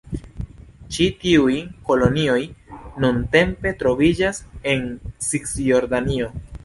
[0.95, 1.57] Ĉi tiuj
[1.89, 2.39] kolonioj
[3.05, 4.41] nuntempe troviĝas
[4.75, 4.85] en
[5.29, 6.33] Cisjordanio.